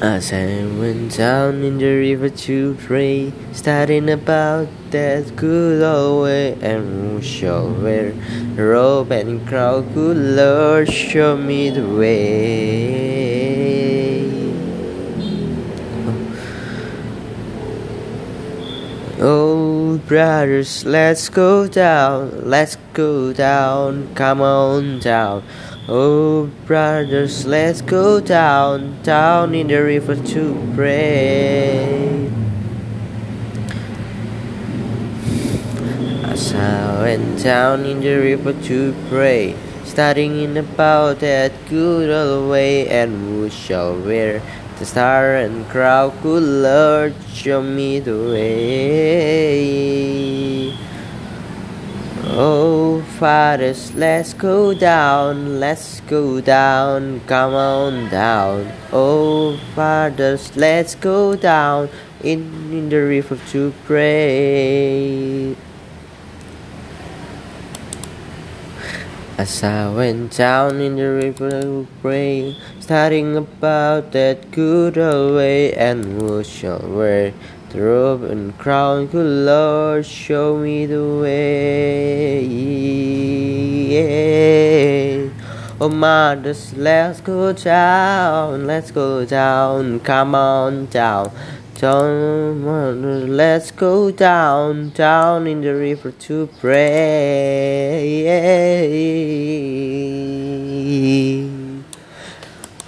As 0.00 0.32
I 0.32 0.64
went 0.80 1.16
down 1.16 1.62
in 1.62 1.78
the 1.78 1.92
river 1.94 2.28
to 2.28 2.74
pray, 2.86 3.32
studying 3.52 4.08
about 4.10 4.68
that 4.90 5.36
good 5.36 5.82
old 5.82 6.24
way, 6.24 6.56
and 6.60 7.20
who 7.20 7.22
shall 7.22 7.68
wear 7.70 8.12
robe 8.56 9.12
and 9.12 9.46
crown? 9.46 9.92
Good 9.92 10.16
Lord, 10.16 10.90
show 10.90 11.36
me 11.36 11.70
the 11.70 11.86
way. 11.86 12.71
Oh, 19.24 19.98
brothers, 19.98 20.84
let's 20.84 21.28
go 21.28 21.68
down, 21.68 22.50
let's 22.50 22.76
go 22.92 23.32
down, 23.32 24.12
come 24.16 24.40
on 24.40 24.98
down. 24.98 25.44
Oh, 25.86 26.50
brothers, 26.66 27.46
let's 27.46 27.82
go 27.82 28.18
down, 28.18 29.00
down 29.04 29.54
in 29.54 29.68
the 29.68 29.78
river 29.78 30.16
to 30.16 30.72
pray. 30.74 32.32
As 36.24 36.52
I 36.52 37.02
went 37.02 37.44
down 37.44 37.84
in 37.84 38.00
the 38.00 38.16
river 38.16 38.54
to 38.54 38.92
pray, 39.08 39.54
studying 39.84 40.58
about 40.58 41.20
that 41.20 41.52
good 41.68 42.10
old 42.10 42.50
way, 42.50 42.88
and 42.88 43.14
who 43.22 43.50
shall 43.50 43.94
wear 44.02 44.42
the 44.78 44.84
star 44.86 45.36
and 45.36 45.68
crown? 45.68 46.12
could 46.22 46.42
Lord, 46.42 47.14
show 47.32 47.62
me 47.62 48.00
the 48.00 48.16
way. 48.16 49.72
Oh, 52.34 53.02
fathers, 53.18 53.94
let's 53.94 54.32
go 54.32 54.72
down, 54.72 55.60
let's 55.60 56.00
go 56.08 56.40
down, 56.40 57.20
come 57.26 57.52
on 57.52 58.08
down. 58.08 58.72
Oh, 58.92 59.58
fathers, 59.74 60.56
let's 60.56 60.94
go 60.94 61.36
down 61.36 61.90
in, 62.22 62.72
in 62.72 62.88
the 62.88 62.96
river 62.96 63.36
to 63.50 63.72
pray. 63.84 65.54
As 69.38 69.64
I 69.64 69.88
went 69.88 70.36
down 70.36 70.82
in 70.82 70.96
the 70.96 71.08
river 71.08 71.62
to 71.62 71.86
pray, 72.02 72.54
studying 72.80 73.34
about 73.34 74.12
that 74.12 74.50
good 74.50 74.98
old 74.98 75.36
way, 75.36 75.72
and 75.72 76.04
who 76.04 76.44
shall 76.44 76.80
wear 76.80 77.32
the 77.70 77.80
robe 77.80 78.24
and 78.24 78.56
crown? 78.58 79.06
Good 79.06 79.46
Lord, 79.46 80.04
show 80.04 80.58
me 80.58 80.84
the 80.84 81.02
way. 81.22 82.44
Yeah. 83.88 85.30
Oh, 85.80 85.88
mothers, 85.88 86.74
let's 86.76 87.22
go 87.22 87.54
down, 87.54 88.66
let's 88.66 88.90
go 88.90 89.24
down, 89.24 90.00
come 90.00 90.34
on 90.34 90.86
down. 90.86 91.32
Down, 91.82 92.62
uh, 92.62 92.92
let's 93.26 93.72
go 93.72 94.12
down, 94.12 94.90
down 94.90 95.48
in 95.48 95.62
the 95.62 95.74
river 95.74 96.12
to 96.12 96.46
pray. 96.60 98.22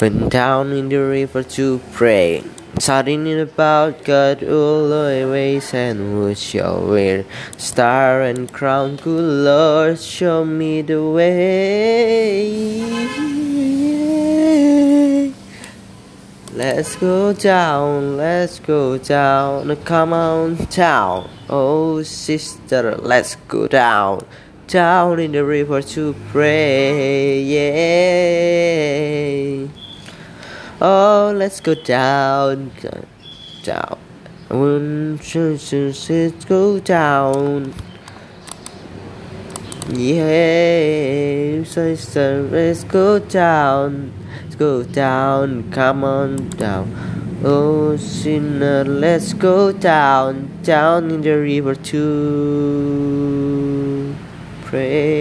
Went 0.00 0.30
down 0.30 0.70
in 0.70 0.88
the 0.90 0.98
river 0.98 1.42
to 1.42 1.80
pray. 1.90 2.44
Studying 2.78 3.40
about 3.40 4.04
God 4.04 4.44
all 4.44 4.88
the 4.88 5.26
ways 5.28 5.74
and 5.74 5.98
who 5.98 6.32
shall 6.36 6.86
wear 6.86 7.24
star 7.56 8.22
and 8.22 8.52
crown. 8.52 8.94
Good 8.94 9.24
Lord, 9.44 9.98
show 9.98 10.44
me 10.44 10.82
the 10.82 11.02
way. 11.02 12.44
Let's 16.54 16.94
go 16.94 17.32
down, 17.32 18.16
let's 18.16 18.60
go 18.60 18.96
down, 18.96 19.74
come 19.84 20.12
on 20.12 20.54
down. 20.70 21.28
Oh, 21.50 22.04
sister, 22.04 22.94
let's 22.94 23.34
go 23.48 23.66
down, 23.66 24.24
down 24.68 25.18
in 25.18 25.32
the 25.32 25.44
river 25.44 25.82
to 25.82 26.14
pray. 26.30 27.42
Yeah. 27.42 27.66
Oh, 30.80 31.32
let's 31.34 31.58
go 31.58 31.74
down, 31.74 32.70
down. 33.64 33.98
Let's 34.48 35.34
go 36.44 36.78
down. 36.78 37.74
Yeah, 39.86 41.62
sister, 41.64 42.48
let's 42.50 42.84
go 42.84 43.18
down. 43.18 44.14
Let's 44.42 44.56
go 44.56 44.82
down, 44.82 45.70
come 45.72 46.04
on 46.04 46.48
down. 46.56 46.88
Oh, 47.44 47.94
sinner, 47.98 48.82
let's 48.84 49.34
go 49.34 49.72
down, 49.72 50.48
down 50.62 51.10
in 51.10 51.20
the 51.20 51.36
river 51.36 51.74
to 51.74 52.00
pray. 54.62 55.13